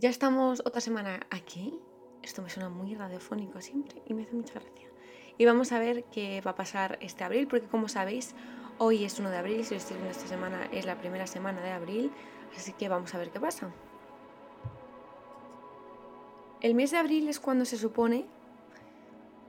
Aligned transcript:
Ya 0.00 0.10
estamos 0.10 0.62
otra 0.64 0.80
semana 0.80 1.26
aquí. 1.28 1.76
Esto 2.22 2.40
me 2.40 2.50
suena 2.50 2.68
muy 2.68 2.94
radiofónico 2.94 3.60
siempre 3.60 4.00
y 4.06 4.14
me 4.14 4.22
hace 4.22 4.32
mucha 4.32 4.54
gracia. 4.54 4.88
Y 5.36 5.44
vamos 5.44 5.72
a 5.72 5.80
ver 5.80 6.04
qué 6.04 6.40
va 6.40 6.52
a 6.52 6.54
pasar 6.54 6.98
este 7.00 7.24
abril, 7.24 7.48
porque 7.48 7.66
como 7.66 7.88
sabéis, 7.88 8.36
hoy 8.78 9.04
es 9.04 9.18
1 9.18 9.28
de 9.28 9.36
abril, 9.36 9.64
si 9.64 9.74
lo 9.74 9.78
estoy 9.78 9.96
viendo 9.96 10.12
esta 10.12 10.28
semana 10.28 10.66
es 10.70 10.86
la 10.86 11.00
primera 11.00 11.26
semana 11.26 11.60
de 11.62 11.72
abril, 11.72 12.12
así 12.56 12.74
que 12.74 12.88
vamos 12.88 13.12
a 13.12 13.18
ver 13.18 13.32
qué 13.32 13.40
pasa. 13.40 13.72
El 16.60 16.76
mes 16.76 16.92
de 16.92 16.98
abril 16.98 17.28
es 17.28 17.40
cuando 17.40 17.64
se 17.64 17.76
supone 17.76 18.24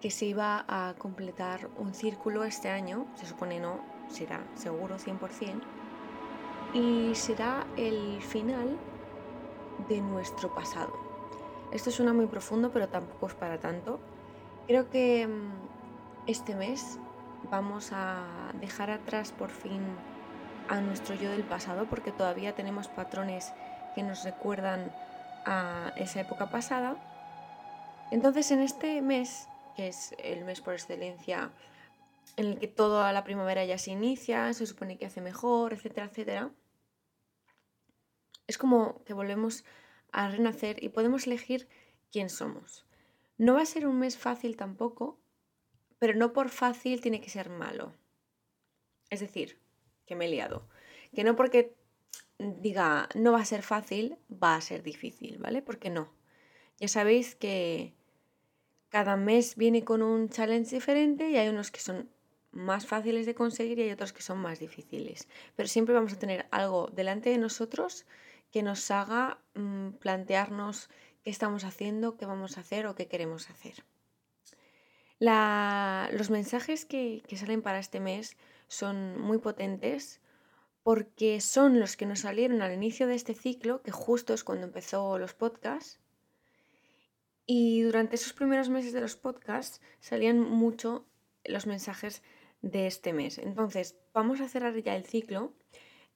que 0.02 0.10
se 0.10 0.26
iba 0.26 0.66
a 0.68 0.96
completar 0.98 1.70
un 1.78 1.94
círculo 1.94 2.44
este 2.44 2.70
año, 2.70 3.06
se 3.14 3.28
supone 3.28 3.60
no, 3.60 3.82
será 4.08 4.44
seguro 4.56 4.98
100%, 4.98 5.62
y 6.74 7.14
será 7.14 7.68
el 7.78 8.20
final 8.24 8.80
de 9.88 10.02
nuestro 10.02 10.54
pasado. 10.54 10.94
Esto 11.72 11.92
suena 11.92 12.14
muy 12.14 12.26
profundo, 12.26 12.72
pero 12.72 12.90
tampoco 12.90 13.28
es 13.28 13.34
para 13.36 13.60
tanto. 13.60 14.00
Creo 14.68 14.90
que 14.90 15.28
mm, 15.28 16.28
este 16.28 16.56
mes 16.56 17.00
vamos 17.50 17.92
a 17.94 18.52
dejar 18.60 18.90
atrás 18.90 19.32
por 19.32 19.50
fin 19.50 19.82
a 20.68 20.82
nuestro 20.82 21.16
yo 21.16 21.30
del 21.30 21.44
pasado, 21.44 21.86
porque 21.90 22.12
todavía 22.12 22.54
tenemos 22.56 22.88
patrones 22.88 23.54
que 23.96 24.04
nos 24.04 24.24
recuerdan 24.24 24.92
a 25.46 25.94
esa 25.96 26.22
época 26.22 26.50
pasada. 26.50 26.96
Entonces 28.12 28.52
en 28.52 28.62
este 28.62 29.02
mes, 29.02 29.48
que 29.76 29.88
es 29.88 30.16
el 30.20 30.46
mes 30.46 30.62
por 30.62 30.74
excelencia 30.74 31.52
en 32.36 32.46
el 32.46 32.60
que 32.60 32.68
toda 32.68 33.12
la 33.14 33.24
primavera 33.24 33.66
ya 33.66 33.78
se 33.78 33.92
inicia, 33.92 34.54
se 34.54 34.66
supone 34.66 34.98
que 34.98 35.06
hace 35.06 35.22
mejor, 35.22 35.74
etcétera, 35.74 36.08
etcétera, 36.08 36.52
es 38.50 38.58
como 38.58 39.04
que 39.06 39.14
volvemos 39.14 39.64
a 40.12 40.28
renacer 40.28 40.84
y 40.84 40.90
podemos 40.90 41.28
elegir 41.28 41.68
quién 42.12 42.32
somos. 42.32 42.84
No 43.38 43.54
va 43.54 43.62
a 43.62 43.66
ser 43.68 43.86
un 43.86 44.00
mes 44.00 44.18
fácil 44.18 44.58
tampoco, 44.58 45.20
pero 46.00 46.16
no 46.16 46.34
por 46.34 46.50
fácil 46.50 47.00
tiene 47.00 47.22
que 47.22 47.30
ser 47.30 47.52
malo. 47.52 47.94
Es 49.12 49.20
decir, 49.20 49.60
que 50.08 50.16
me 50.16 50.26
he 50.26 50.30
liado. 50.30 50.68
Que 51.14 51.24
no 51.24 51.36
porque 51.36 51.76
diga 52.40 53.08
no 53.14 53.34
va 53.34 53.42
a 53.42 53.46
ser 53.46 53.62
fácil, 53.62 54.18
va 54.32 54.56
a 54.56 54.62
ser 54.62 54.82
difícil, 54.82 55.38
¿vale? 55.38 55.62
Porque 55.62 55.92
no. 55.92 56.12
Ya 56.80 56.88
sabéis 56.88 57.36
que 57.36 57.94
cada 58.90 59.16
mes 59.16 59.58
viene 59.58 59.84
con 59.84 60.02
un 60.02 60.28
challenge 60.30 60.74
diferente 60.74 61.30
y 61.30 61.38
hay 61.38 61.50
unos 61.50 61.70
que 61.70 61.82
son 61.82 62.10
más 62.52 62.88
fáciles 62.88 63.28
de 63.28 63.36
conseguir 63.36 63.78
y 63.78 63.84
hay 63.84 63.92
otros 63.92 64.12
que 64.12 64.24
son 64.24 64.40
más 64.40 64.58
difíciles. 64.58 65.28
Pero 65.56 65.70
siempre 65.70 65.94
vamos 65.94 66.14
a 66.14 66.20
tener 66.20 66.48
algo 66.50 66.88
delante 66.88 67.30
de 67.30 67.38
nosotros 67.38 68.08
que 68.52 68.64
nos 68.64 68.90
haga 68.92 69.40
mm, 69.56 69.92
plantearnos 70.00 70.90
qué 71.24 71.30
estamos 71.30 71.64
haciendo, 71.64 72.18
qué 72.18 72.26
vamos 72.26 72.58
a 72.58 72.62
hacer 72.62 72.88
o 72.88 72.96
qué 72.96 73.08
queremos 73.08 73.50
hacer. 73.50 73.84
los 75.20 76.30
mensajes 76.30 76.86
que, 76.86 77.24
que 77.28 77.38
salen 77.38 77.62
para 77.62 77.80
este 77.80 78.00
mes 78.00 78.38
son 78.68 79.20
muy 79.20 79.38
potentes 79.40 80.22
porque 80.84 81.42
son 81.42 81.80
los 81.80 81.98
que 81.98 82.06
nos 82.06 82.22
salieron 82.22 82.62
al 82.62 82.74
inicio 82.74 83.06
de 83.06 83.16
este 83.16 83.34
ciclo, 83.34 83.82
que 83.84 83.92
justo 83.92 84.34
es 84.34 84.44
cuando 84.44 84.66
empezó 84.66 85.18
los 85.20 85.34
podcasts. 85.34 86.00
Y 87.46 87.82
durante 87.82 88.16
esos 88.16 88.34
primeros 88.34 88.70
meses 88.70 88.94
de 88.94 89.02
los 89.02 89.16
podcasts 89.16 89.82
salían 90.00 90.40
mucho 90.40 91.06
los 91.44 91.68
mensajes 91.68 92.24
de 92.62 92.88
este 92.88 93.14
mes. 93.14 93.38
Entonces, 93.38 93.98
vamos 94.14 94.42
a 94.42 94.48
cerrar 94.48 94.76
ya 94.82 94.96
el 94.96 95.06
ciclo. 95.06 95.54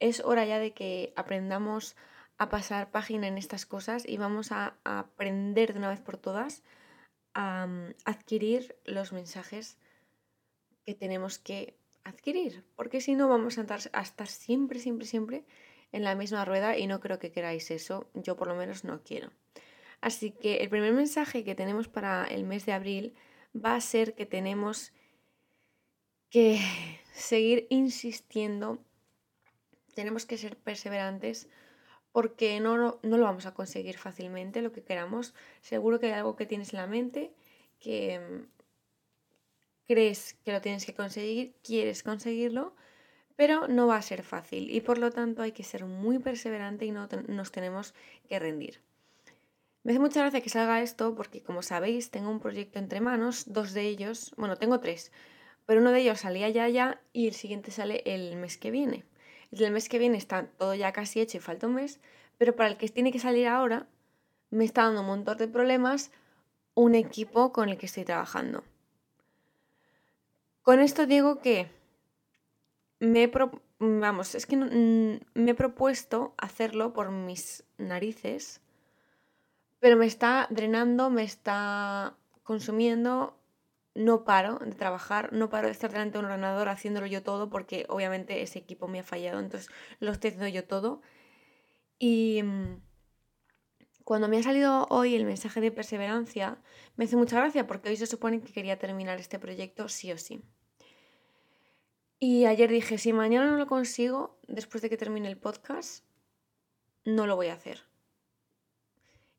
Es 0.00 0.20
hora 0.20 0.44
ya 0.44 0.58
de 0.58 0.72
que 0.72 1.12
aprendamos 1.16 1.96
a 2.38 2.48
pasar 2.48 2.90
página 2.90 3.28
en 3.28 3.38
estas 3.38 3.66
cosas 3.66 4.04
y 4.06 4.16
vamos 4.16 4.52
a, 4.52 4.76
aprender 4.84 5.72
de 5.72 5.78
una 5.78 5.90
vez 5.90 6.00
por 6.00 6.16
todas 6.16 6.62
a, 7.32 7.66
mm, 7.66 7.94
adquirir 8.04 8.76
los 8.84 9.12
mensajes 9.12 9.78
que 10.84 10.94
tenemos 10.94 11.38
que 11.38 11.76
adquirir, 12.04 12.64
porque 12.76 13.00
si 13.00 13.14
no 13.14 13.28
vamos 13.28 13.56
a 13.58 13.62
estar, 13.62 13.80
a 13.92 14.02
estar 14.02 14.28
siempre, 14.28 14.78
siempre, 14.78 15.06
siempre 15.06 15.44
en 15.92 16.04
la 16.04 16.14
misma 16.14 16.44
rueda 16.44 16.76
y 16.76 16.86
no 16.86 17.00
creo 17.00 17.18
que 17.18 17.32
queráis 17.32 17.70
eso, 17.70 18.10
yo 18.14 18.36
por 18.36 18.48
lo 18.48 18.56
menos 18.56 18.84
no 18.84 19.02
quiero. 19.02 19.30
Así 20.00 20.32
que 20.32 20.56
el 20.56 20.68
primer 20.68 20.92
mensaje 20.92 21.44
que 21.44 21.54
tenemos 21.54 21.88
para 21.88 22.24
el 22.26 22.44
mes 22.44 22.66
de 22.66 22.72
abril 22.72 23.14
va 23.54 23.74
a 23.74 23.80
ser 23.80 24.14
que 24.14 24.26
tenemos 24.26 24.92
que 26.28 26.60
seguir 27.14 27.66
insistiendo, 27.70 28.84
tenemos 29.94 30.26
que 30.26 30.36
ser 30.36 30.56
perseverantes 30.58 31.48
porque 32.14 32.60
no, 32.60 32.76
no, 32.76 32.98
lo 33.02 33.24
vamos 33.24 33.44
a 33.44 33.54
conseguir 33.54 33.98
fácilmente, 33.98 34.62
lo 34.62 34.70
que 34.70 34.84
queramos. 34.84 35.34
Seguro 35.62 35.98
que 35.98 36.06
hay 36.06 36.12
algo 36.12 36.36
que 36.36 36.46
tienes 36.46 36.72
en 36.72 36.78
la 36.78 36.86
mente 36.86 37.32
que 37.80 38.20
mm, 38.20 38.46
crees 39.88 40.34
que 40.44 40.52
lo 40.52 40.60
tienes 40.60 40.86
que 40.86 40.94
conseguir, 40.94 41.56
quieres 41.64 42.04
conseguirlo, 42.04 42.72
pero 43.34 43.66
no 43.66 43.88
va 43.88 43.96
a 43.96 44.02
ser 44.02 44.22
fácil 44.22 44.70
y 44.70 44.80
por 44.80 44.98
lo 44.98 45.10
tanto 45.10 45.42
hay 45.42 45.50
que 45.50 45.64
ser 45.64 45.86
muy 45.86 46.20
perseverante 46.20 46.86
y 46.86 46.92
no 46.92 47.08
nos 47.26 47.50
tenemos 47.50 47.94
que 48.28 48.38
rendir. 48.38 48.80
Me 49.82 49.90
hace 49.90 49.98
mucha 49.98 50.20
gracia 50.20 50.40
que 50.40 50.50
salga 50.50 50.82
esto 50.82 51.16
porque 51.16 51.42
como 51.42 51.62
sabéis 51.62 52.12
tengo 52.12 52.30
un 52.30 52.38
proyecto 52.38 52.78
entre 52.78 53.00
manos, 53.00 53.52
dos 53.52 53.72
de 53.72 53.88
ellos, 53.88 54.32
bueno 54.36 54.56
tengo 54.56 54.78
tres, 54.78 55.10
pero 55.66 55.80
uno 55.80 55.90
de 55.90 56.02
ellos 56.02 56.20
salía 56.20 56.48
ya 56.48 56.68
ya 56.68 57.00
y 57.12 57.26
el 57.26 57.34
siguiente 57.34 57.72
sale 57.72 58.04
el 58.06 58.36
mes 58.36 58.56
que 58.56 58.70
viene. 58.70 59.04
El 59.62 59.72
mes 59.72 59.88
que 59.88 59.98
viene 59.98 60.18
está 60.18 60.46
todo 60.46 60.74
ya 60.74 60.92
casi 60.92 61.20
hecho 61.20 61.38
y 61.38 61.40
falta 61.40 61.66
un 61.66 61.74
mes, 61.74 62.00
pero 62.38 62.56
para 62.56 62.70
el 62.70 62.76
que 62.76 62.88
tiene 62.88 63.12
que 63.12 63.18
salir 63.18 63.46
ahora 63.46 63.86
me 64.50 64.64
está 64.64 64.84
dando 64.84 65.00
un 65.00 65.06
montón 65.06 65.38
de 65.38 65.48
problemas 65.48 66.10
un 66.74 66.94
equipo 66.94 67.52
con 67.52 67.68
el 67.68 67.78
que 67.78 67.86
estoy 67.86 68.04
trabajando. 68.04 68.64
Con 70.62 70.80
esto 70.80 71.06
digo 71.06 71.40
que 71.40 71.68
me 72.98 73.24
he, 73.24 73.32
vamos, 73.78 74.34
es 74.34 74.46
que 74.46 74.56
mm, 74.56 75.20
me 75.34 75.50
he 75.50 75.54
propuesto 75.54 76.34
hacerlo 76.36 76.92
por 76.92 77.10
mis 77.10 77.64
narices, 77.78 78.60
pero 79.78 79.96
me 79.96 80.06
está 80.06 80.46
drenando, 80.50 81.10
me 81.10 81.22
está 81.22 82.14
consumiendo 82.42 83.36
no 83.94 84.24
paro 84.24 84.58
de 84.58 84.72
trabajar, 84.72 85.32
no 85.32 85.48
paro 85.48 85.68
de 85.68 85.72
estar 85.72 85.90
delante 85.90 86.18
de 86.18 86.20
un 86.20 86.30
ordenador 86.30 86.68
haciéndolo 86.68 87.06
yo 87.06 87.22
todo 87.22 87.48
porque 87.48 87.86
obviamente 87.88 88.42
ese 88.42 88.58
equipo 88.58 88.88
me 88.88 89.00
ha 89.00 89.04
fallado, 89.04 89.38
entonces 89.40 89.70
lo 90.00 90.12
estoy 90.12 90.28
haciendo 90.28 90.48
yo 90.48 90.64
todo. 90.64 91.00
Y 91.98 92.42
mm, 92.42 92.80
cuando 94.04 94.28
me 94.28 94.38
ha 94.38 94.42
salido 94.42 94.86
hoy 94.90 95.14
el 95.14 95.24
mensaje 95.24 95.60
de 95.60 95.70
perseverancia, 95.70 96.58
me 96.96 97.04
hace 97.04 97.16
mucha 97.16 97.36
gracia 97.36 97.66
porque 97.66 97.88
hoy 97.88 97.96
se 97.96 98.06
supone 98.06 98.40
que 98.40 98.52
quería 98.52 98.78
terminar 98.78 99.18
este 99.18 99.38
proyecto 99.38 99.88
sí 99.88 100.12
o 100.12 100.18
sí. 100.18 100.42
Y 102.18 102.46
ayer 102.46 102.70
dije, 102.70 102.98
si 102.98 103.12
mañana 103.12 103.50
no 103.50 103.56
lo 103.56 103.66
consigo, 103.66 104.38
después 104.48 104.82
de 104.82 104.90
que 104.90 104.96
termine 104.96 105.28
el 105.28 105.36
podcast, 105.36 106.04
no 107.04 107.26
lo 107.26 107.36
voy 107.36 107.48
a 107.48 107.54
hacer. 107.54 107.82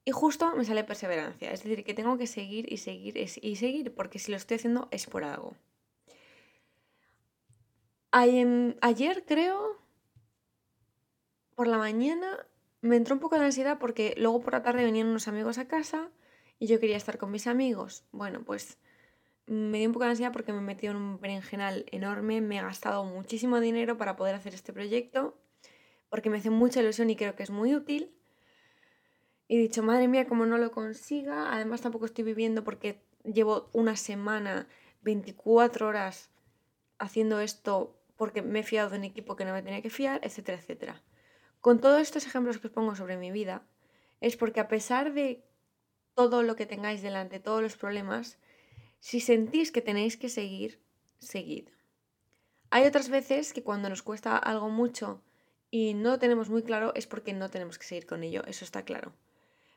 Y 0.07 0.11
justo 0.11 0.55
me 0.55 0.63
sale 0.63 0.83
perseverancia, 0.83 1.51
es 1.51 1.63
decir, 1.63 1.83
que 1.83 1.95
tengo 1.95 2.15
que 2.19 2.27
seguir 2.27 2.71
y 2.71 2.77
seguir 2.77 3.17
y 3.17 3.55
seguir, 3.55 3.93
porque 3.95 4.19
si 4.19 4.29
lo 4.29 4.37
estoy 4.37 4.57
haciendo 4.57 4.87
es 4.91 5.07
por 5.07 5.23
algo. 5.23 5.55
Ayer 8.11 9.25
creo, 9.25 9.81
por 11.55 11.67
la 11.67 11.79
mañana, 11.79 12.45
me 12.81 12.97
entró 12.97 13.15
un 13.15 13.19
poco 13.19 13.37
de 13.39 13.45
ansiedad 13.45 13.79
porque 13.79 14.13
luego 14.17 14.41
por 14.41 14.53
la 14.53 14.61
tarde 14.61 14.85
venían 14.85 15.07
unos 15.07 15.27
amigos 15.27 15.57
a 15.57 15.67
casa 15.67 16.11
y 16.59 16.67
yo 16.67 16.79
quería 16.79 16.97
estar 16.97 17.17
con 17.17 17.31
mis 17.31 17.47
amigos. 17.47 18.05
Bueno, 18.11 18.43
pues 18.45 18.77
me 19.47 19.79
dio 19.79 19.89
un 19.89 19.93
poco 19.93 20.05
de 20.05 20.11
ansiedad 20.11 20.31
porque 20.31 20.53
me 20.53 20.59
he 20.59 20.61
metido 20.61 20.91
en 20.91 20.97
un 20.97 21.19
berenjenal 21.19 21.85
enorme, 21.91 22.41
me 22.41 22.59
he 22.59 22.61
gastado 22.61 23.03
muchísimo 23.05 23.59
dinero 23.59 23.97
para 23.97 24.15
poder 24.15 24.35
hacer 24.35 24.53
este 24.53 24.71
proyecto, 24.71 25.35
porque 26.09 26.29
me 26.29 26.37
hace 26.37 26.51
mucha 26.51 26.79
ilusión 26.79 27.09
y 27.09 27.15
creo 27.15 27.35
que 27.35 27.43
es 27.43 27.49
muy 27.49 27.73
útil 27.73 28.15
y 29.47 29.57
he 29.57 29.59
dicho, 29.59 29.83
madre 29.83 30.07
mía, 30.07 30.27
como 30.27 30.45
no 30.45 30.57
lo 30.57 30.71
consiga, 30.71 31.53
además 31.53 31.81
tampoco 31.81 32.05
estoy 32.05 32.23
viviendo 32.23 32.63
porque 32.63 33.01
llevo 33.23 33.69
una 33.73 33.95
semana, 33.95 34.67
24 35.01 35.87
horas 35.87 36.31
haciendo 36.97 37.39
esto 37.39 37.95
porque 38.15 38.41
me 38.41 38.59
he 38.59 38.63
fiado 38.63 38.89
de 38.89 38.97
un 38.97 39.03
equipo 39.03 39.35
que 39.35 39.45
no 39.45 39.53
me 39.53 39.61
tenía 39.61 39.81
que 39.81 39.89
fiar, 39.89 40.19
etcétera, 40.23 40.57
etcétera. 40.57 41.03
Con 41.61 41.79
todos 41.79 42.01
estos 42.01 42.25
ejemplos 42.25 42.57
que 42.57 42.67
os 42.67 42.73
pongo 42.73 42.95
sobre 42.95 43.17
mi 43.17 43.31
vida, 43.31 43.67
es 44.21 44.37
porque 44.37 44.59
a 44.59 44.67
pesar 44.67 45.13
de 45.13 45.43
todo 46.15 46.41
lo 46.41 46.55
que 46.55 46.65
tengáis 46.65 47.01
delante, 47.01 47.39
todos 47.39 47.61
los 47.61 47.77
problemas, 47.77 48.39
si 48.99 49.19
sentís 49.19 49.71
que 49.71 49.81
tenéis 49.81 50.17
que 50.17 50.29
seguir, 50.29 50.81
seguid. 51.19 51.69
Hay 52.71 52.85
otras 52.85 53.09
veces 53.09 53.53
que 53.53 53.63
cuando 53.63 53.89
nos 53.89 54.01
cuesta 54.01 54.37
algo 54.37 54.69
mucho 54.69 55.21
y 55.69 55.93
no 55.93 56.11
lo 56.11 56.19
tenemos 56.19 56.49
muy 56.49 56.63
claro 56.63 56.93
es 56.95 57.05
porque 57.05 57.33
no 57.33 57.49
tenemos 57.49 57.77
que 57.77 57.85
seguir 57.85 58.05
con 58.07 58.23
ello, 58.23 58.43
eso 58.47 58.63
está 58.65 58.83
claro. 58.83 59.13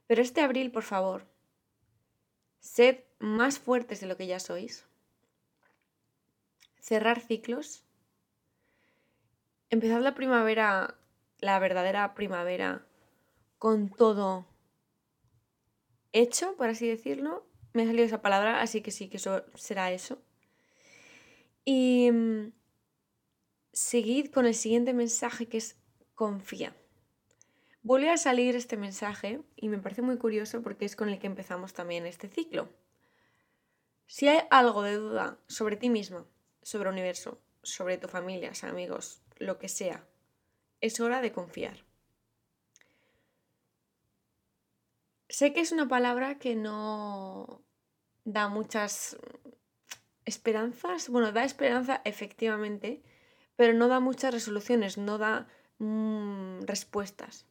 Pero 0.08 0.22
este 0.22 0.40
abril, 0.40 0.72
por 0.72 0.82
favor, 0.82 1.26
sed 2.60 3.04
más 3.18 3.58
fuertes 3.58 4.00
de 4.00 4.06
lo 4.06 4.16
que 4.16 4.26
ya 4.26 4.40
sois. 4.40 4.86
Cerrar 6.80 7.20
ciclos. 7.20 7.84
Empezad 9.68 10.00
la 10.00 10.14
primavera, 10.14 10.96
la 11.40 11.58
verdadera 11.58 12.14
primavera, 12.14 12.86
con 13.58 13.90
todo 13.90 14.46
hecho, 16.12 16.56
por 16.56 16.70
así 16.70 16.88
decirlo. 16.88 17.46
Me 17.74 17.82
ha 17.82 17.86
salido 17.86 18.06
esa 18.06 18.22
palabra, 18.22 18.62
así 18.62 18.80
que 18.80 18.90
sí, 18.90 19.10
que 19.10 19.18
eso 19.18 19.44
será 19.54 19.92
eso. 19.92 20.22
Y 21.66 22.10
mm, 22.10 22.52
seguid 23.74 24.30
con 24.30 24.46
el 24.46 24.54
siguiente 24.54 24.94
mensaje 24.94 25.48
que 25.48 25.58
es 25.58 25.76
confía. 26.14 26.74
Vuelve 27.82 28.10
a 28.10 28.16
salir 28.16 28.56
este 28.56 28.76
mensaje 28.76 29.40
y 29.56 29.68
me 29.68 29.78
parece 29.78 30.02
muy 30.02 30.18
curioso 30.18 30.62
porque 30.62 30.84
es 30.84 30.96
con 30.96 31.08
el 31.08 31.18
que 31.18 31.26
empezamos 31.26 31.72
también 31.72 32.06
este 32.06 32.28
ciclo. 32.28 32.68
Si 34.06 34.26
hay 34.26 34.40
algo 34.50 34.82
de 34.82 34.94
duda 34.94 35.38
sobre 35.48 35.76
ti 35.76 35.90
mismo, 35.90 36.26
sobre 36.62 36.88
el 36.88 36.94
universo, 36.94 37.40
sobre 37.62 37.98
tu 37.98 38.08
familia, 38.08 38.52
amigos, 38.62 39.22
lo 39.38 39.58
que 39.58 39.68
sea, 39.68 40.06
es 40.80 41.00
hora 41.00 41.20
de 41.20 41.32
confiar. 41.32 41.84
Sé 45.28 45.52
que 45.52 45.60
es 45.60 45.72
una 45.72 45.88
palabra 45.88 46.38
que 46.38 46.56
no 46.56 47.62
da 48.24 48.48
muchas 48.48 49.18
esperanzas. 50.24 51.08
Bueno, 51.08 51.32
da 51.32 51.44
esperanza 51.44 52.00
efectivamente, 52.04 53.02
pero 53.56 53.72
no 53.72 53.88
da 53.88 54.00
muchas 54.00 54.32
resoluciones, 54.32 54.98
no 54.98 55.18
da 55.18 55.48
mm, 55.78 56.62
respuestas. 56.62 57.47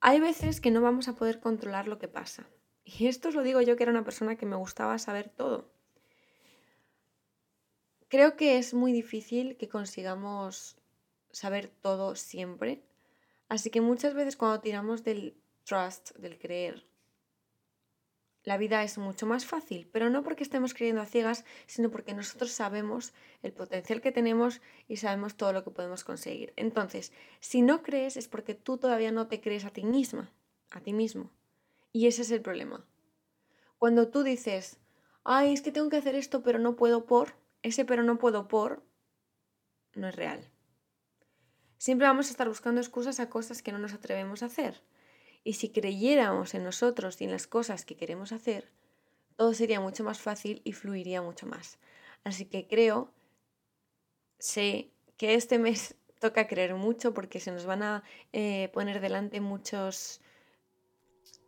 Hay 0.00 0.20
veces 0.20 0.60
que 0.60 0.70
no 0.70 0.80
vamos 0.80 1.08
a 1.08 1.14
poder 1.14 1.40
controlar 1.40 1.88
lo 1.88 1.98
que 1.98 2.08
pasa. 2.08 2.48
Y 2.84 3.06
esto 3.06 3.28
os 3.28 3.34
lo 3.34 3.42
digo 3.42 3.60
yo 3.60 3.76
que 3.76 3.82
era 3.82 3.92
una 3.92 4.04
persona 4.04 4.36
que 4.36 4.46
me 4.46 4.56
gustaba 4.56 4.98
saber 4.98 5.28
todo. 5.28 5.70
Creo 8.08 8.36
que 8.36 8.58
es 8.58 8.74
muy 8.74 8.92
difícil 8.92 9.56
que 9.56 9.68
consigamos 9.68 10.76
saber 11.30 11.68
todo 11.68 12.14
siempre. 12.14 12.82
Así 13.48 13.70
que 13.70 13.80
muchas 13.80 14.14
veces 14.14 14.36
cuando 14.36 14.60
tiramos 14.60 15.04
del 15.04 15.36
trust, 15.64 16.16
del 16.16 16.38
creer. 16.38 16.86
La 18.48 18.56
vida 18.56 18.82
es 18.82 18.96
mucho 18.96 19.26
más 19.26 19.44
fácil, 19.44 19.90
pero 19.92 20.08
no 20.08 20.22
porque 20.22 20.42
estemos 20.42 20.72
creyendo 20.72 21.02
a 21.02 21.04
ciegas, 21.04 21.44
sino 21.66 21.90
porque 21.90 22.14
nosotros 22.14 22.50
sabemos 22.50 23.12
el 23.42 23.52
potencial 23.52 24.00
que 24.00 24.10
tenemos 24.10 24.62
y 24.86 24.96
sabemos 24.96 25.36
todo 25.36 25.52
lo 25.52 25.64
que 25.64 25.70
podemos 25.70 26.02
conseguir. 26.02 26.54
Entonces, 26.56 27.12
si 27.40 27.60
no 27.60 27.82
crees 27.82 28.16
es 28.16 28.26
porque 28.26 28.54
tú 28.54 28.78
todavía 28.78 29.12
no 29.12 29.26
te 29.26 29.42
crees 29.42 29.66
a 29.66 29.70
ti 29.70 29.84
misma, 29.84 30.32
a 30.70 30.80
ti 30.80 30.94
mismo. 30.94 31.30
Y 31.92 32.06
ese 32.06 32.22
es 32.22 32.30
el 32.30 32.40
problema. 32.40 32.86
Cuando 33.76 34.08
tú 34.08 34.22
dices, 34.22 34.78
ay, 35.24 35.52
es 35.52 35.60
que 35.60 35.70
tengo 35.70 35.90
que 35.90 35.98
hacer 35.98 36.14
esto, 36.14 36.42
pero 36.42 36.58
no 36.58 36.74
puedo 36.74 37.04
por, 37.04 37.34
ese 37.60 37.84
pero 37.84 38.02
no 38.02 38.16
puedo 38.16 38.48
por 38.48 38.82
no 39.94 40.08
es 40.08 40.16
real. 40.16 40.40
Siempre 41.76 42.06
vamos 42.06 42.28
a 42.28 42.30
estar 42.30 42.48
buscando 42.48 42.80
excusas 42.80 43.20
a 43.20 43.28
cosas 43.28 43.60
que 43.60 43.72
no 43.72 43.78
nos 43.78 43.92
atrevemos 43.92 44.42
a 44.42 44.46
hacer. 44.46 44.82
Y 45.44 45.54
si 45.54 45.70
creyéramos 45.70 46.54
en 46.54 46.64
nosotros 46.64 47.20
y 47.20 47.24
en 47.24 47.30
las 47.30 47.46
cosas 47.46 47.84
que 47.84 47.96
queremos 47.96 48.32
hacer, 48.32 48.70
todo 49.36 49.54
sería 49.54 49.80
mucho 49.80 50.04
más 50.04 50.18
fácil 50.18 50.60
y 50.64 50.72
fluiría 50.72 51.22
mucho 51.22 51.46
más. 51.46 51.78
Así 52.24 52.44
que 52.44 52.66
creo, 52.66 53.12
sé 54.38 54.90
que 55.16 55.34
este 55.34 55.58
mes 55.58 55.94
toca 56.20 56.48
creer 56.48 56.74
mucho 56.74 57.14
porque 57.14 57.40
se 57.40 57.52
nos 57.52 57.64
van 57.64 57.82
a 57.82 58.02
eh, 58.32 58.68
poner 58.72 59.00
delante 59.00 59.40
muchos, 59.40 60.20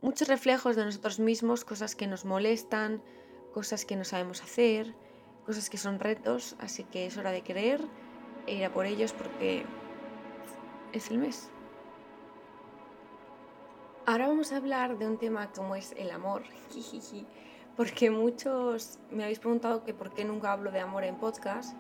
muchos 0.01 0.29
reflejos 0.29 0.77
de 0.77 0.85
nosotros 0.85 1.19
mismos, 1.19 1.65
cosas 1.65 1.97
que 1.97 2.07
nos 2.07 2.25
molestan, 2.25 3.03
cosas 3.53 3.85
que 3.85 3.97
no 3.97 4.05
sabemos 4.05 4.43
hacer, 4.43 4.95
cosas 5.45 5.69
que 5.69 5.79
son 5.79 5.99
retos, 5.99 6.55
así 6.61 6.85
que 6.85 7.07
es 7.07 7.17
hora 7.17 7.33
de 7.33 7.43
creer 7.43 7.81
e 8.47 8.55
ir 8.55 8.65
a 8.65 8.73
por 8.73 8.87
ellos 8.87 9.13
porque 9.13 9.65
es 10.93 11.11
el 11.11 11.19
mes. 11.19 11.51
Ahora 14.11 14.27
vamos 14.27 14.51
a 14.51 14.57
hablar 14.57 14.99
de 14.99 15.07
un 15.07 15.19
tema 15.19 15.53
como 15.53 15.77
es 15.77 15.95
el 15.97 16.11
amor, 16.11 16.43
porque 17.77 18.11
muchos 18.11 18.99
me 19.13 19.23
habéis 19.23 19.39
preguntado 19.39 19.85
que 19.85 19.95
por 19.95 20.13
qué 20.13 20.25
nunca 20.25 20.51
hablo 20.51 20.73
de 20.73 20.81
amor 20.81 21.05
en 21.05 21.15
podcast 21.15 21.77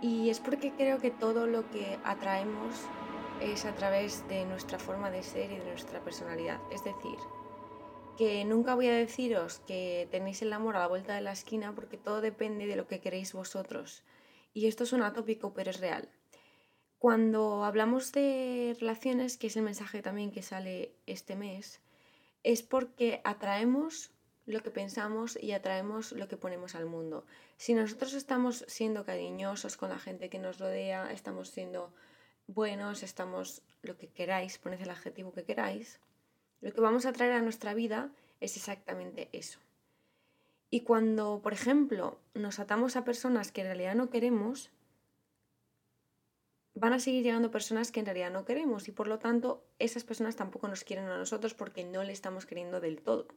y 0.00 0.30
es 0.30 0.38
porque 0.38 0.70
creo 0.70 0.98
que 0.98 1.10
todo 1.10 1.48
lo 1.48 1.68
que 1.70 1.98
atraemos 2.04 2.76
es 3.40 3.64
a 3.64 3.74
través 3.74 4.28
de 4.28 4.44
nuestra 4.44 4.78
forma 4.78 5.10
de 5.10 5.24
ser 5.24 5.50
y 5.50 5.56
de 5.56 5.70
nuestra 5.70 5.98
personalidad. 5.98 6.60
Es 6.70 6.84
decir, 6.84 7.18
que 8.16 8.44
nunca 8.44 8.76
voy 8.76 8.86
a 8.86 8.94
deciros 8.94 9.58
que 9.66 10.06
tenéis 10.12 10.40
el 10.42 10.52
amor 10.52 10.76
a 10.76 10.82
la 10.82 10.86
vuelta 10.86 11.16
de 11.16 11.20
la 11.20 11.32
esquina 11.32 11.74
porque 11.74 11.96
todo 11.96 12.20
depende 12.20 12.68
de 12.68 12.76
lo 12.76 12.86
que 12.86 13.00
queréis 13.00 13.32
vosotros. 13.32 14.04
Y 14.54 14.68
esto 14.68 14.84
es 14.84 14.92
un 14.92 15.02
atópico, 15.02 15.52
pero 15.52 15.70
es 15.70 15.80
real. 15.80 16.08
Cuando 17.02 17.64
hablamos 17.64 18.12
de 18.12 18.76
relaciones, 18.78 19.36
que 19.36 19.48
es 19.48 19.56
el 19.56 19.64
mensaje 19.64 20.02
también 20.02 20.30
que 20.30 20.40
sale 20.40 20.92
este 21.06 21.34
mes, 21.34 21.80
es 22.44 22.62
porque 22.62 23.20
atraemos 23.24 24.12
lo 24.46 24.62
que 24.62 24.70
pensamos 24.70 25.36
y 25.42 25.50
atraemos 25.50 26.12
lo 26.12 26.28
que 26.28 26.36
ponemos 26.36 26.76
al 26.76 26.86
mundo. 26.86 27.26
Si 27.56 27.74
nosotros 27.74 28.14
estamos 28.14 28.64
siendo 28.68 29.04
cariñosos 29.04 29.76
con 29.76 29.88
la 29.88 29.98
gente 29.98 30.30
que 30.30 30.38
nos 30.38 30.60
rodea, 30.60 31.10
estamos 31.10 31.48
siendo 31.48 31.92
buenos, 32.46 33.02
estamos 33.02 33.62
lo 33.82 33.98
que 33.98 34.06
queráis, 34.06 34.58
poned 34.58 34.80
el 34.80 34.90
adjetivo 34.90 35.32
que 35.32 35.42
queráis, 35.42 35.98
lo 36.60 36.72
que 36.72 36.80
vamos 36.80 37.04
a 37.04 37.12
traer 37.12 37.32
a 37.32 37.42
nuestra 37.42 37.74
vida 37.74 38.12
es 38.38 38.56
exactamente 38.56 39.28
eso. 39.32 39.58
Y 40.70 40.82
cuando, 40.82 41.40
por 41.42 41.52
ejemplo, 41.52 42.20
nos 42.34 42.60
atamos 42.60 42.94
a 42.94 43.04
personas 43.04 43.50
que 43.50 43.62
en 43.62 43.66
realidad 43.66 43.96
no 43.96 44.08
queremos, 44.08 44.70
van 46.74 46.92
a 46.92 47.00
seguir 47.00 47.22
llegando 47.22 47.50
personas 47.50 47.92
que 47.92 48.00
en 48.00 48.06
realidad 48.06 48.30
no 48.30 48.44
queremos 48.44 48.88
y 48.88 48.92
por 48.92 49.06
lo 49.06 49.18
tanto 49.18 49.64
esas 49.78 50.04
personas 50.04 50.36
tampoco 50.36 50.68
nos 50.68 50.84
quieren 50.84 51.06
a 51.06 51.18
nosotros 51.18 51.54
porque 51.54 51.84
no 51.84 52.02
le 52.02 52.12
estamos 52.12 52.46
queriendo 52.46 52.80
del 52.80 53.02
todo. 53.02 53.28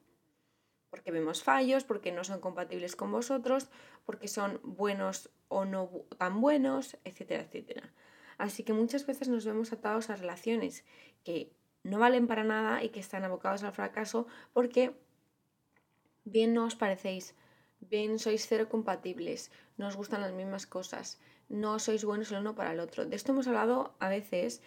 Porque 0.89 1.11
vemos 1.11 1.43
fallos, 1.43 1.83
porque 1.83 2.13
no 2.13 2.23
son 2.23 2.39
compatibles 2.39 2.95
con 2.95 3.11
vosotros, 3.11 3.69
porque 4.05 4.29
son 4.29 4.61
buenos 4.63 5.29
o 5.49 5.65
no 5.65 5.89
tan 6.17 6.39
buenos, 6.39 6.97
etcétera, 7.03 7.43
etcétera. 7.43 7.93
Así 8.37 8.63
que 8.63 8.73
muchas 8.73 9.05
veces 9.05 9.27
nos 9.27 9.45
vemos 9.45 9.73
atados 9.73 10.09
a 10.09 10.15
relaciones 10.15 10.85
que 11.23 11.51
no 11.83 11.99
valen 11.99 12.27
para 12.27 12.43
nada 12.43 12.83
y 12.83 12.89
que 12.89 12.99
están 12.99 13.23
abocados 13.23 13.63
al 13.63 13.73
fracaso 13.73 14.27
porque 14.53 14.95
bien 16.23 16.53
no 16.53 16.65
os 16.65 16.75
parecéis, 16.75 17.35
bien 17.79 18.17
sois 18.17 18.47
cero 18.47 18.67
compatibles, 18.69 19.51
no 19.77 19.87
os 19.87 19.95
gustan 19.95 20.21
las 20.21 20.33
mismas 20.33 20.65
cosas, 20.65 21.19
no 21.49 21.79
sois 21.79 22.03
buenos 22.03 22.31
el 22.31 22.39
uno 22.39 22.55
para 22.55 22.71
el 22.71 22.79
otro. 22.79 23.05
De 23.05 23.15
esto 23.15 23.31
hemos 23.31 23.47
hablado 23.47 23.95
a 23.99 24.09
veces 24.09 24.61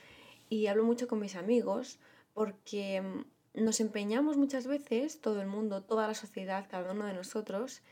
y 0.49 0.67
hablo 0.67 0.85
mucho 0.85 1.09
con 1.09 1.21
mis 1.21 1.37
amigos 1.37 1.99
porque 2.35 3.01
mm, 3.01 3.65
nos 3.65 3.81
empeñamos 3.81 4.37
muchas 4.37 4.67
veces, 4.67 5.21
todo 5.21 5.43
el 5.43 5.49
mundo, 5.49 5.83
toda 5.83 6.07
la 6.07 6.15
sociedad, 6.15 6.67
cada 6.71 6.93
uno 6.93 7.07
de 7.07 7.15
nosotros, 7.15 7.83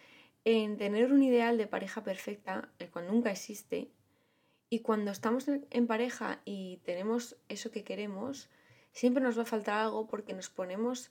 en 0.44 0.76
tener 0.76 1.12
un 1.12 1.22
ideal 1.22 1.58
de 1.58 1.66
pareja 1.66 2.04
perfecta, 2.04 2.70
el 2.78 2.90
cual 2.90 3.08
nunca 3.08 3.30
existe. 3.30 3.90
Y 4.70 4.80
cuando 4.80 5.10
estamos 5.10 5.46
en 5.48 5.86
pareja 5.86 6.40
y 6.44 6.78
tenemos 6.84 7.36
eso 7.48 7.70
que 7.70 7.84
queremos, 7.84 8.48
siempre 8.92 9.22
nos 9.22 9.38
va 9.38 9.42
a 9.42 9.46
faltar 9.46 9.78
algo 9.78 10.06
porque 10.06 10.32
nos 10.34 10.50
ponemos, 10.50 11.10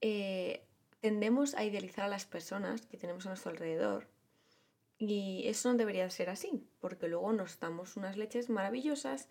eh, 0.00 0.64
tendemos 1.00 1.54
a 1.54 1.64
idealizar 1.64 2.04
a 2.04 2.08
las 2.08 2.26
personas 2.26 2.86
que 2.86 2.96
tenemos 2.96 3.26
a 3.26 3.30
nuestro 3.30 3.50
alrededor 3.50 4.06
y 5.04 5.48
eso 5.48 5.72
no 5.72 5.76
debería 5.76 6.08
ser 6.10 6.30
así, 6.30 6.64
porque 6.78 7.08
luego 7.08 7.32
nos 7.32 7.58
damos 7.58 7.96
unas 7.96 8.16
leches 8.16 8.48
maravillosas 8.48 9.28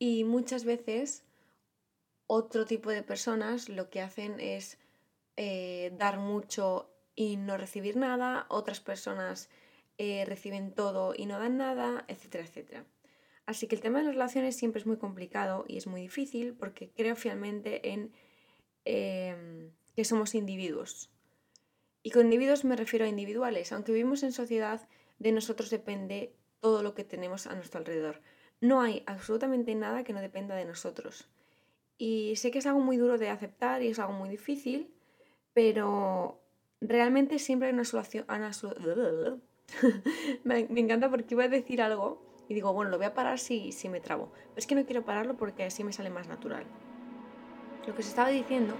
y 0.00 0.24
muchas 0.24 0.64
veces 0.64 1.22
otro 2.26 2.64
tipo 2.64 2.90
de 2.90 3.04
personas 3.04 3.68
lo 3.68 3.90
que 3.90 4.00
hacen 4.00 4.40
es 4.40 4.76
eh, 5.36 5.92
dar 5.96 6.18
mucho 6.18 6.90
y 7.14 7.36
no 7.36 7.56
recibir 7.56 7.96
nada, 7.96 8.46
otras 8.48 8.80
personas 8.80 9.50
eh, 9.98 10.24
reciben 10.26 10.74
todo 10.74 11.14
y 11.16 11.26
no 11.26 11.38
dan 11.38 11.58
nada, 11.58 12.04
etcétera, 12.08 12.44
etcétera. 12.44 12.84
Así 13.46 13.68
que 13.68 13.76
el 13.76 13.80
tema 13.80 14.00
de 14.00 14.06
las 14.06 14.14
relaciones 14.14 14.56
siempre 14.56 14.80
es 14.80 14.86
muy 14.86 14.96
complicado 14.96 15.64
y 15.68 15.76
es 15.76 15.86
muy 15.86 16.00
difícil 16.00 16.54
porque 16.54 16.90
creo 16.90 17.14
fielmente 17.14 17.92
en 17.92 18.12
em, 18.84 19.70
que 19.94 20.04
somos 20.04 20.34
individuos. 20.34 21.12
Y 22.02 22.10
con 22.10 22.24
individuos 22.24 22.64
me 22.64 22.76
refiero 22.76 23.04
a 23.04 23.08
individuales. 23.08 23.72
Aunque 23.72 23.92
vivimos 23.92 24.22
en 24.22 24.32
sociedad, 24.32 24.88
de 25.18 25.32
nosotros 25.32 25.70
depende 25.70 26.34
todo 26.60 26.82
lo 26.82 26.94
que 26.94 27.04
tenemos 27.04 27.46
a 27.46 27.54
nuestro 27.54 27.80
alrededor. 27.80 28.20
No 28.60 28.80
hay 28.80 29.02
absolutamente 29.06 29.74
nada 29.74 30.04
que 30.04 30.12
no 30.12 30.20
dependa 30.20 30.54
de 30.54 30.64
nosotros. 30.64 31.28
Y 31.96 32.36
sé 32.36 32.50
que 32.50 32.58
es 32.58 32.66
algo 32.66 32.80
muy 32.80 32.96
duro 32.96 33.18
de 33.18 33.28
aceptar 33.28 33.82
y 33.82 33.88
es 33.88 33.98
algo 33.98 34.12
muy 34.12 34.28
difícil, 34.28 34.92
pero 35.52 36.40
realmente 36.80 37.38
siempre 37.38 37.68
hay 37.68 37.74
una 37.74 37.84
solución... 37.84 38.24
me, 40.44 40.60
encanta 40.60 41.10
porque 41.10 41.34
iba 41.34 41.44
a 41.44 41.48
decir 41.48 41.82
algo 41.82 42.22
y 42.48 42.54
digo, 42.54 42.72
bueno, 42.72 42.90
lo 42.90 42.96
voy 42.96 43.06
a 43.06 43.14
parar 43.14 43.38
si, 43.38 43.72
si 43.72 43.88
me 43.88 44.00
trabo. 44.00 44.32
Pero 44.32 44.56
es 44.56 44.66
que 44.66 44.74
no 44.74 44.86
quiero 44.86 45.04
pararlo 45.04 45.36
porque 45.36 45.64
así 45.64 45.84
me 45.84 45.92
sale 45.92 46.10
más 46.10 46.28
natural. 46.28 46.64
Lo 47.86 47.94
que 47.94 48.00
os 48.00 48.08
estaba 48.08 48.28
diciendo 48.28 48.74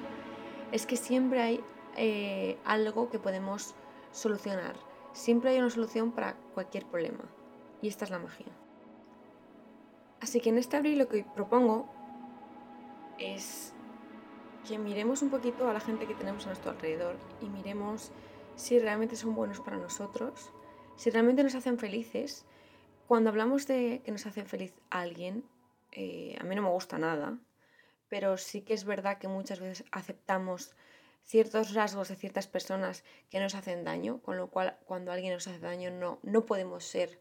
es 0.72 0.86
que 0.86 0.96
siempre 0.96 1.40
hay 1.40 1.60
eh, 2.00 2.56
algo 2.64 3.10
que 3.10 3.18
podemos 3.18 3.74
solucionar. 4.12 4.76
Siempre 5.12 5.50
hay 5.50 5.58
una 5.58 5.68
solución 5.68 6.12
para 6.12 6.34
cualquier 6.54 6.86
problema. 6.86 7.24
Y 7.82 7.88
esta 7.88 8.04
es 8.04 8.10
la 8.10 8.20
magia. 8.20 8.46
Así 10.20 10.40
que 10.40 10.50
en 10.50 10.58
este 10.58 10.76
abril 10.76 10.98
lo 10.98 11.08
que 11.08 11.24
propongo 11.24 11.88
es 13.18 13.72
que 14.66 14.78
miremos 14.78 15.22
un 15.22 15.30
poquito 15.30 15.68
a 15.68 15.72
la 15.72 15.80
gente 15.80 16.06
que 16.06 16.14
tenemos 16.14 16.44
a 16.44 16.50
nuestro 16.50 16.70
alrededor 16.70 17.16
y 17.40 17.48
miremos 17.48 18.12
si 18.54 18.78
realmente 18.78 19.16
son 19.16 19.34
buenos 19.34 19.60
para 19.60 19.76
nosotros, 19.76 20.52
si 20.96 21.10
realmente 21.10 21.42
nos 21.42 21.56
hacen 21.56 21.78
felices. 21.78 22.46
Cuando 23.08 23.30
hablamos 23.30 23.66
de 23.66 24.02
que 24.04 24.12
nos 24.12 24.26
hace 24.26 24.44
feliz 24.44 24.72
alguien, 24.90 25.44
eh, 25.90 26.36
a 26.40 26.44
mí 26.44 26.54
no 26.54 26.62
me 26.62 26.68
gusta 26.68 26.98
nada, 26.98 27.38
pero 28.08 28.36
sí 28.36 28.62
que 28.62 28.74
es 28.74 28.84
verdad 28.84 29.18
que 29.18 29.26
muchas 29.26 29.58
veces 29.58 29.84
aceptamos 29.90 30.76
ciertos 31.24 31.74
rasgos 31.74 32.08
de 32.08 32.16
ciertas 32.16 32.46
personas 32.46 33.04
que 33.30 33.40
nos 33.40 33.54
hacen 33.54 33.84
daño, 33.84 34.22
con 34.22 34.36
lo 34.36 34.50
cual 34.50 34.78
cuando 34.84 35.12
alguien 35.12 35.34
nos 35.34 35.46
hace 35.46 35.58
daño 35.58 35.90
no, 35.90 36.18
no 36.22 36.46
podemos 36.46 36.84
ser 36.84 37.18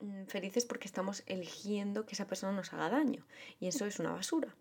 mm, 0.00 0.24
felices 0.24 0.64
porque 0.64 0.86
estamos 0.86 1.22
eligiendo 1.26 2.06
que 2.06 2.14
esa 2.14 2.26
persona 2.26 2.52
nos 2.52 2.72
haga 2.72 2.90
daño 2.90 3.26
y 3.58 3.68
eso 3.68 3.86
es 3.86 3.98
una 3.98 4.12
basura. 4.12 4.54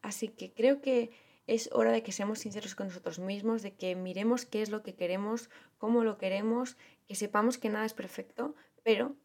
Así 0.00 0.28
que 0.28 0.52
creo 0.52 0.80
que 0.80 1.10
es 1.46 1.70
hora 1.72 1.92
de 1.92 2.02
que 2.02 2.12
seamos 2.12 2.40
sinceros 2.40 2.74
con 2.74 2.88
nosotros 2.88 3.18
mismos, 3.18 3.62
de 3.62 3.74
que 3.74 3.94
miremos 3.96 4.46
qué 4.46 4.62
es 4.62 4.70
lo 4.70 4.82
que 4.82 4.94
queremos, 4.94 5.50
cómo 5.78 6.04
lo 6.04 6.18
queremos, 6.18 6.76
que 7.06 7.14
sepamos 7.14 7.58
que 7.58 7.68
nada 7.68 7.84
es 7.84 7.94
perfecto, 7.94 8.54
pero 8.82 9.16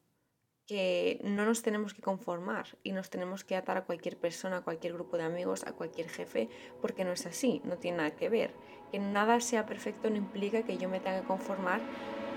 que 0.67 1.21
no 1.23 1.45
nos 1.45 1.61
tenemos 1.61 1.93
que 1.93 2.01
conformar 2.01 2.67
y 2.83 2.91
nos 2.91 3.09
tenemos 3.09 3.45
que 3.45 3.55
atar 3.55 3.77
a 3.77 3.85
cualquier 3.85 4.17
persona, 4.17 4.57
a 4.57 4.61
cualquier 4.61 4.93
grupo 4.93 5.17
de 5.17 5.23
amigos, 5.23 5.63
a 5.65 5.71
cualquier 5.71 6.09
jefe, 6.09 6.49
porque 6.81 7.05
no 7.05 7.13
es 7.13 7.25
así, 7.25 7.61
no 7.63 7.77
tiene 7.77 7.97
nada 7.97 8.11
que 8.11 8.27
ver. 8.27 8.51
Que 8.91 8.99
nada 8.99 9.39
sea 9.39 9.65
perfecto 9.65 10.09
no 10.09 10.17
implica 10.17 10.63
que 10.63 10.77
yo 10.77 10.89
me 10.89 10.99
tenga 10.99 11.21
que 11.21 11.27
conformar 11.27 11.79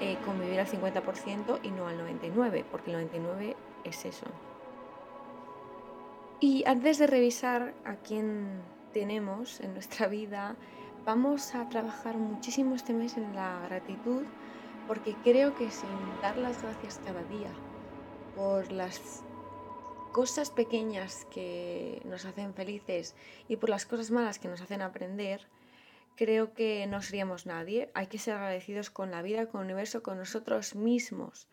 eh, 0.00 0.16
con 0.24 0.40
vivir 0.40 0.60
al 0.60 0.68
50% 0.68 1.58
y 1.64 1.70
no 1.72 1.88
al 1.88 1.98
99%, 1.98 2.64
porque 2.70 2.92
el 2.92 3.10
99% 3.10 3.56
es 3.84 4.04
eso. 4.04 4.26
Y 6.38 6.64
antes 6.66 6.98
de 6.98 7.06
revisar 7.08 7.74
a 7.84 7.96
quién 7.96 8.62
tenemos 8.92 9.60
en 9.60 9.74
nuestra 9.74 10.06
vida, 10.06 10.56
vamos 11.04 11.54
a 11.54 11.68
trabajar 11.68 12.16
muchísimo 12.16 12.76
este 12.76 12.92
mes 12.92 13.16
en 13.16 13.34
la 13.34 13.60
gratitud, 13.68 14.22
porque 14.86 15.14
creo 15.24 15.54
que 15.54 15.70
sin 15.70 15.90
dar 16.22 16.36
las 16.38 16.62
gracias 16.62 17.00
cada 17.04 17.22
día, 17.24 17.50
por 18.40 18.72
las 18.72 19.22
cosas 20.12 20.48
pequeñas 20.50 21.26
que 21.30 22.00
nos 22.06 22.24
hacen 22.24 22.54
felices 22.54 23.14
y 23.48 23.56
por 23.56 23.68
las 23.68 23.84
cosas 23.84 24.10
malas 24.10 24.38
que 24.38 24.48
nos 24.48 24.62
hacen 24.62 24.80
aprender, 24.80 25.46
creo 26.16 26.54
que 26.54 26.86
no 26.86 27.02
seríamos 27.02 27.44
nadie. 27.44 27.90
Hay 27.92 28.06
que 28.06 28.16
ser 28.16 28.36
agradecidos 28.36 28.88
con 28.88 29.10
la 29.10 29.20
vida, 29.20 29.44
con 29.44 29.60
el 29.60 29.66
universo, 29.66 30.02
con 30.02 30.16
nosotros 30.16 30.74
mismos. 30.74 31.48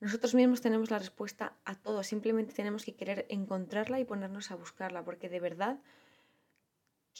Nosotros 0.00 0.34
mismos 0.34 0.60
tenemos 0.60 0.90
la 0.90 0.98
respuesta 0.98 1.52
a 1.64 1.76
todo, 1.76 2.02
simplemente 2.02 2.54
tenemos 2.54 2.84
que 2.84 2.96
querer 2.96 3.26
encontrarla 3.28 4.00
y 4.00 4.04
ponernos 4.04 4.50
a 4.50 4.56
buscarla, 4.56 5.04
porque 5.04 5.28
de 5.28 5.38
verdad 5.38 5.78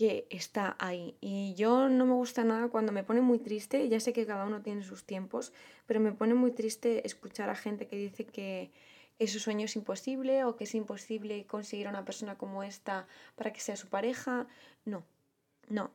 que 0.01 0.27
está 0.31 0.77
ahí. 0.79 1.15
Y 1.21 1.53
yo 1.57 1.91
no 1.91 2.07
me 2.07 2.15
gusta 2.15 2.43
nada 2.43 2.69
cuando 2.69 2.91
me 2.91 3.05
pone 3.05 3.21
muy 3.21 3.39
triste, 3.39 3.87
ya 3.87 4.01
sé 4.01 4.15
que 4.15 4.25
cada 4.25 4.47
uno 4.47 4.63
tiene 4.63 4.83
sus 4.83 5.05
tiempos, 5.05 5.53
pero 5.85 6.01
me 6.01 6.11
pone 6.11 6.33
muy 6.33 6.53
triste 6.53 7.07
escuchar 7.07 7.51
a 7.51 7.55
gente 7.55 7.87
que 7.87 7.97
dice 7.97 8.25
que, 8.25 8.71
su 9.27 9.39
sueño 9.39 9.67
es 9.67 9.77
imposible 9.77 10.45
o 10.45 10.57
que 10.57 10.65
es 10.65 10.75
imposible 10.75 11.45
conseguir 11.45 11.87
a 11.87 11.91
una 11.91 12.07
persona 12.07 12.39
como 12.39 12.63
esta 12.63 13.07
para 13.37 13.53
que 13.53 13.61
sea 13.61 13.77
su 13.77 13.89
pareja. 13.89 14.47
No, 14.87 15.05
no. 15.69 15.91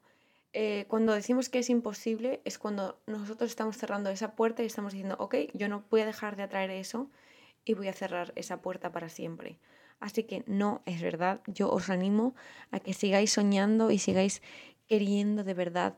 Eh, 0.54 0.86
cuando 0.88 1.12
decimos 1.14 1.50
que 1.50 1.58
es 1.58 1.72
imposible 1.72 2.42
es 2.46 2.60
cuando 2.60 3.00
nosotros 3.08 3.50
estamos 3.50 3.76
cerrando 3.76 4.12
esa 4.12 4.36
puerta 4.36 4.62
y 4.62 4.68
estamos 4.68 4.94
diciendo, 4.94 5.16
ok, 5.18 5.36
yo 5.56 5.68
no 5.68 5.84
voy 5.90 6.02
a 6.02 6.06
dejar 6.06 6.36
de 6.36 6.44
atraer 6.44 6.70
eso 6.70 7.10
y 7.66 7.74
voy 7.74 7.88
a 7.88 7.94
cerrar 7.94 8.34
esa 8.36 8.62
puerta 8.62 8.92
para 8.92 9.10
siempre. 9.10 9.58
Así 10.00 10.24
que 10.24 10.44
no 10.48 10.82
es 10.86 11.02
verdad. 11.02 11.42
Yo 11.48 11.70
os 11.72 11.90
animo 11.90 12.36
a 12.72 12.80
que 12.80 12.94
sigáis 12.94 13.32
soñando 13.32 13.92
y 13.92 14.00
sigáis 14.00 14.42
queriendo 14.88 15.44
de 15.44 15.54
verdad 15.54 15.98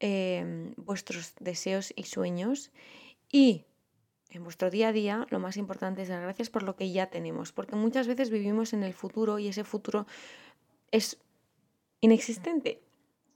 em, 0.00 0.74
vuestros 0.76 1.34
deseos 1.40 1.92
y 1.94 2.04
sueños. 2.04 2.72
Y 3.30 3.64
en 4.30 4.42
vuestro 4.42 4.70
día 4.70 4.88
a 4.88 4.92
día 4.92 5.26
lo 5.30 5.38
más 5.38 5.56
importante 5.56 6.02
es 6.02 6.08
dar 6.08 6.22
gracias 6.22 6.50
por 6.50 6.62
lo 6.62 6.76
que 6.76 6.90
ya 6.90 7.06
tenemos. 7.06 7.52
Porque 7.52 7.76
muchas 7.76 8.06
veces 8.06 8.30
vivimos 8.30 8.72
en 8.72 8.82
el 8.82 8.94
futuro 8.94 9.38
y 9.38 9.48
ese 9.48 9.64
futuro 9.64 10.06
es 10.90 11.18
inexistente. 12.00 12.82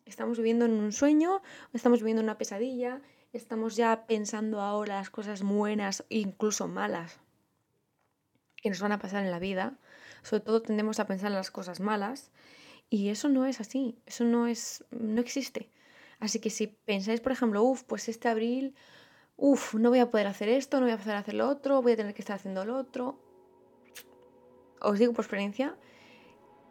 Estamos 0.05 0.39
viviendo 0.39 0.65
en 0.65 0.73
un 0.73 0.93
sueño, 0.93 1.43
estamos 1.75 2.01
viviendo 2.01 2.23
una 2.23 2.39
pesadilla, 2.39 3.03
estamos 3.33 3.77
ya 3.77 4.07
pensando 4.07 4.61
ahora 4.63 4.97
las 4.97 5.11
cosas 5.11 5.43
buenas 5.43 6.05
e 6.09 6.19
incluso 6.19 6.67
malas 6.67 7.21
que 8.57 8.71
nos 8.71 8.81
van 8.81 8.93
a 8.93 8.99
pasar 8.99 9.25
en 9.25 9.31
la 9.31 9.39
vida 9.39 9.79
sobre 10.23 10.41
todo 10.41 10.63
tendemos 10.63 11.01
a 11.01 11.07
pensar 11.07 11.31
en 11.31 11.37
las 11.37 11.51
cosas 11.51 11.81
malas 11.81 12.31
y 12.91 13.09
eso 13.11 13.29
no 13.29 13.47
es 13.47 13.61
así, 13.61 13.99
eso 14.07 14.25
no 14.25 14.47
es, 14.47 14.85
no 14.91 15.21
existe. 15.21 15.71
Así 16.21 16.41
que 16.41 16.51
si 16.51 16.67
pensáis, 16.67 17.21
por 17.21 17.33
ejemplo, 17.33 17.63
uff, 17.63 17.85
pues 17.85 18.09
este 18.09 18.29
abril, 18.29 18.75
uff, 19.37 19.75
no 19.75 19.91
voy 19.91 20.01
a 20.01 20.11
poder 20.11 20.27
hacer 20.27 20.49
esto, 20.49 20.81
no 20.81 20.87
voy 20.87 20.95
a 20.95 20.99
poder 20.99 21.17
hacer 21.17 21.35
lo 21.35 21.49
otro, 21.49 21.83
voy 21.83 21.93
a 21.93 21.97
tener 21.97 22.15
que 22.15 22.23
estar 22.23 22.37
haciendo 22.37 22.65
lo 22.65 22.77
otro, 22.77 23.19
os 24.81 24.99
digo 24.99 25.13
por 25.13 25.25
experiencia 25.25 25.77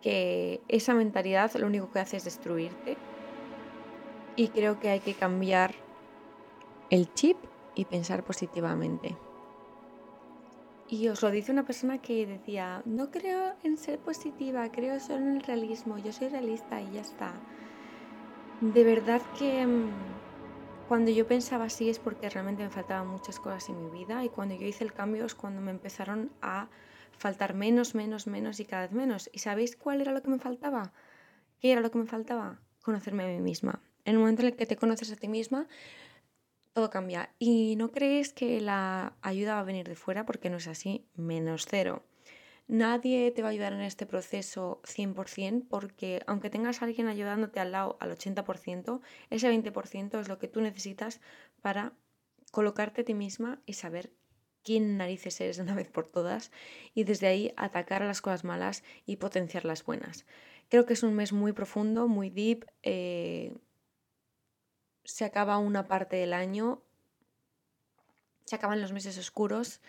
que 0.01 0.61
esa 0.67 0.93
mentalidad 0.93 1.53
lo 1.55 1.67
único 1.67 1.91
que 1.91 1.99
hace 1.99 2.17
es 2.17 2.23
destruirte 2.23 2.97
y 4.35 4.49
creo 4.49 4.79
que 4.79 4.89
hay 4.89 4.99
que 4.99 5.13
cambiar 5.13 5.73
el 6.89 7.13
chip 7.13 7.37
y 7.75 7.85
pensar 7.85 8.23
positivamente. 8.23 9.15
Y 10.89 11.09
os 11.09 11.21
lo 11.21 11.31
dice 11.31 11.51
una 11.51 11.65
persona 11.65 11.97
que 12.01 12.25
decía, 12.25 12.81
no 12.85 13.11
creo 13.11 13.55
en 13.63 13.77
ser 13.77 13.99
positiva, 13.99 14.71
creo 14.71 14.99
solo 14.99 15.19
en 15.19 15.35
el 15.35 15.43
realismo, 15.43 15.97
yo 15.97 16.13
soy 16.13 16.29
realista 16.29 16.81
y 16.81 16.93
ya 16.93 17.01
está. 17.01 17.33
De 18.61 18.83
verdad 18.85 19.21
que 19.37 19.67
mm, 19.67 19.89
cuando 20.87 21.11
yo 21.11 21.27
pensaba 21.27 21.65
así 21.65 21.89
es 21.89 21.99
porque 21.99 22.29
realmente 22.29 22.63
me 22.63 22.69
faltaban 22.69 23.07
muchas 23.07 23.37
cosas 23.39 23.67
en 23.67 23.83
mi 23.83 23.89
vida 23.99 24.23
y 24.23 24.29
cuando 24.29 24.55
yo 24.55 24.65
hice 24.65 24.85
el 24.85 24.93
cambio 24.93 25.25
es 25.25 25.35
cuando 25.35 25.59
me 25.59 25.71
empezaron 25.71 26.31
a 26.41 26.69
faltar 27.17 27.53
menos, 27.53 27.93
menos, 27.93 28.25
menos 28.25 28.61
y 28.61 28.65
cada 28.65 28.83
vez 28.83 28.93
menos. 28.93 29.29
¿Y 29.33 29.39
sabéis 29.39 29.75
cuál 29.75 29.99
era 29.99 30.13
lo 30.13 30.21
que 30.21 30.29
me 30.29 30.39
faltaba? 30.39 30.93
¿Qué 31.59 31.73
era 31.73 31.81
lo 31.81 31.91
que 31.91 31.97
me 31.97 32.05
faltaba? 32.05 32.59
Conocerme 32.81 33.25
a 33.25 33.27
mí 33.27 33.41
misma. 33.41 33.81
En 34.05 34.13
el 34.13 34.19
momento 34.19 34.41
en 34.43 34.49
el 34.49 34.55
que 34.55 34.65
te 34.65 34.77
conoces 34.77 35.11
a 35.11 35.17
ti 35.17 35.27
misma, 35.27 35.67
todo 36.77 36.91
cambia. 36.91 37.33
Y 37.39 37.75
no 37.75 37.91
crees 37.91 38.33
que 38.33 38.61
la 38.61 39.17
ayuda 39.23 39.55
va 39.55 39.61
a 39.61 39.63
venir 39.63 39.87
de 39.87 39.95
fuera 39.95 40.27
porque 40.27 40.51
no 40.51 40.57
es 40.57 40.67
así, 40.67 41.07
menos 41.15 41.65
cero. 41.67 42.03
Nadie 42.67 43.31
te 43.31 43.41
va 43.41 43.47
a 43.47 43.51
ayudar 43.51 43.73
en 43.73 43.81
este 43.81 44.05
proceso 44.05 44.79
100% 44.83 45.65
porque 45.69 46.21
aunque 46.27 46.51
tengas 46.51 46.79
a 46.79 46.85
alguien 46.85 47.07
ayudándote 47.07 47.59
al 47.59 47.71
lado 47.71 47.97
al 47.99 48.11
80%, 48.11 49.01
ese 49.31 49.49
20% 49.49 50.19
es 50.19 50.27
lo 50.27 50.37
que 50.37 50.47
tú 50.47 50.61
necesitas 50.61 51.19
para 51.63 51.93
colocarte 52.51 53.01
a 53.01 53.05
ti 53.05 53.15
misma 53.15 53.59
y 53.65 53.73
saber 53.73 54.13
quién 54.61 54.97
narices 54.97 55.41
eres 55.41 55.57
de 55.57 55.63
una 55.63 55.73
vez 55.81 55.89
por 55.89 56.05
todas 56.05 56.51
y 56.93 57.05
desde 57.05 57.25
ahí 57.25 57.53
atacar 57.57 58.03
a 58.03 58.05
las 58.05 58.21
cosas 58.21 58.43
malas 58.43 58.83
y 59.07 59.15
potenciar 59.15 59.65
las 59.65 59.83
buenas. 59.83 60.27
Creo 60.69 60.85
que 60.85 60.93
es 60.93 61.01
un 61.01 61.15
mes 61.15 61.33
muy 61.33 61.53
profundo, 61.53 62.07
muy 62.07 62.29
deep. 62.29 62.67
Eh, 62.83 63.55
se 65.07 65.23
acaba 65.23 65.57
una 65.57 65.87
parte 65.87 66.17
del 66.17 66.33
año, 66.33 66.83
se 68.43 68.57
acaban 68.57 68.81
los 68.81 68.91
meses 68.91 69.17
oscuros, 69.17 69.79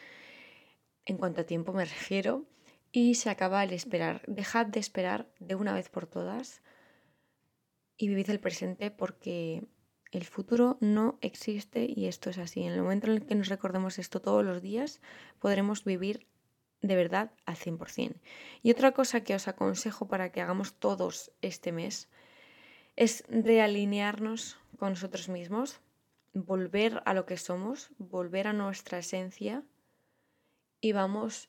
en 1.07 1.17
cuanto 1.17 1.41
a 1.41 1.45
tiempo 1.45 1.73
me 1.73 1.85
refiero, 1.85 2.45
y 2.93 3.17
se 3.17 3.29
acaba 3.29 3.65
el 3.65 3.73
esperar. 3.73 4.23
Dejad 4.29 4.67
de 4.67 4.79
esperar 4.79 5.29
de 5.41 5.57
una 5.57 5.75
vez 5.75 5.89
por 5.89 6.07
todas 6.07 6.63
y 7.97 8.09
vivid 8.09 8.31
el 8.31 8.39
presente 8.39 8.93
porque 8.93 9.67
el 10.13 10.25
futuro 10.25 10.79
no 10.81 11.19
existe 11.21 11.85
y 11.85 12.07
esto 12.07 12.31
es 12.31 12.39
así. 12.39 12.63
En 12.63 12.73
el 12.73 12.83
momento 12.83 13.09
en 13.09 13.15
el 13.15 13.27
que 13.27 13.35
nos 13.35 13.49
recordemos 13.49 13.99
esto 13.99 14.23
todos 14.23 14.45
los 14.45 14.63
días, 14.63 15.01
podremos 15.41 15.85
vivir 15.85 16.29
de 16.81 16.95
verdad 16.95 17.33
al 17.45 17.57
100%. 17.57 18.21
Y 18.63 18.71
otra 18.71 18.93
cosa 18.93 19.25
que 19.25 19.35
os 19.35 19.49
aconsejo 19.49 20.07
para 20.07 20.31
que 20.31 20.41
hagamos 20.41 20.75
todos 20.75 21.33
este 21.43 21.73
mes 21.73 22.09
es 22.95 23.25
realinearnos 23.29 24.58
con 24.79 24.91
nosotros 24.91 25.29
mismos, 25.29 25.81
volver 26.33 27.03
a 27.05 27.15
lo 27.15 27.27
que 27.27 27.37
somos, 27.37 27.91
volver 27.99 28.47
a 28.47 28.53
nuestra 28.53 28.99
esencia 28.99 29.65
y 30.81 30.93
vamos 30.93 31.49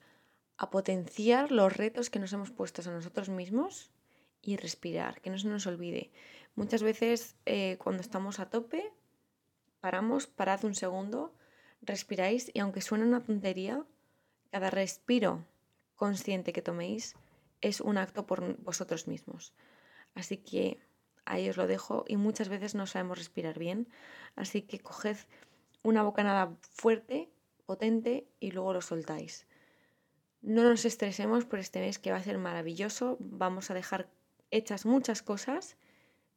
a 0.58 0.70
potenciar 0.70 1.52
los 1.52 1.76
retos 1.76 2.10
que 2.10 2.20
nos 2.20 2.34
hemos 2.34 2.52
puesto 2.52 2.82
a 2.82 2.94
nosotros 2.94 3.30
mismos 3.30 3.92
y 4.42 4.58
respirar, 4.58 5.22
que 5.22 5.30
no 5.30 5.38
se 5.38 5.48
nos 5.48 5.68
olvide. 5.68 6.12
Muchas 6.56 6.84
veces 6.84 7.36
eh, 7.46 7.78
cuando 7.82 8.02
estamos 8.02 8.40
a 8.40 8.50
tope, 8.50 8.92
paramos, 9.80 10.28
parad 10.28 10.66
un 10.66 10.76
segundo, 10.76 11.34
respiráis 11.82 12.52
y 12.54 12.60
aunque 12.60 12.82
suene 12.82 13.06
una 13.06 13.24
tontería, 13.24 13.86
cada 14.52 14.70
respiro 14.70 15.46
consciente 15.96 16.54
que 16.54 16.62
toméis 16.62 17.16
es 17.62 17.82
un 17.82 17.98
acto 17.98 18.26
por 18.26 18.58
vosotros 18.64 19.08
mismos. 19.08 19.54
Así 20.16 20.38
que 20.38 20.80
ahí 21.26 21.50
os 21.50 21.58
lo 21.58 21.68
dejo, 21.68 22.06
y 22.08 22.18
muchas 22.18 22.50
veces 22.50 22.76
no 22.76 22.88
sabemos 22.88 23.18
respirar 23.18 23.60
bien. 23.60 23.88
Así 24.36 24.62
que 24.62 24.80
coged 24.80 25.18
una 25.84 26.04
bocanada 26.04 26.56
fuerte, 26.62 27.30
potente, 27.66 28.28
y 28.40 28.52
luego 28.52 28.74
lo 28.74 28.82
soltáis. 28.82 29.48
No 30.42 30.64
nos 30.64 30.86
estresemos 30.86 31.46
por 31.46 31.60
este 31.60 31.82
mes 31.82 32.00
que 32.00 32.12
va 32.12 32.18
a 32.18 32.24
ser 32.24 32.38
maravilloso. 32.38 33.18
Vamos 33.20 33.72
a 33.72 33.74
dejar 33.74 34.10
hechas 34.52 34.86
muchas 34.86 35.22
cosas 35.22 35.78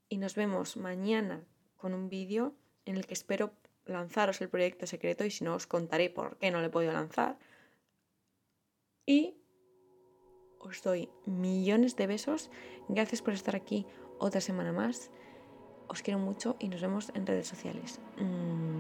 y 0.09 0.19
nos 0.19 0.35
vemos 0.35 0.77
mañana 0.77 1.45
con 1.77 1.95
un 1.95 2.09
vídeo 2.09 2.55
en 2.85 2.97
el 2.97 3.07
que 3.07 3.15
espero 3.15 3.53
lanzaros 3.87 4.41
el 4.41 4.49
proyecto 4.49 4.87
secreto 4.87 5.25
y 5.25 5.31
si 5.31 5.45
no 5.45 5.55
os 5.55 5.67
contaré 5.67 6.11
por 6.11 6.37
qué 6.39 6.51
no 6.51 6.61
lo 6.61 6.67
he 6.67 6.71
podido 6.71 6.93
lanzar. 6.93 7.39
Y 9.07 9.37
os 10.59 10.83
doy 10.83 11.09
millones 11.27 11.97
de 11.97 12.07
besos. 12.07 12.51
Gracias 12.89 13.23
por 13.23 13.35
estar 13.35 13.57
aquí 13.57 13.87
otra 14.23 14.41
semana 14.41 14.73
más. 14.73 15.11
Os 15.89 16.03
quiero 16.03 16.19
mucho 16.19 16.57
y 16.59 16.69
nos 16.69 16.81
vemos 16.81 17.11
en 17.15 17.27
redes 17.27 17.47
sociales. 17.47 18.01
Mm. 18.17 18.72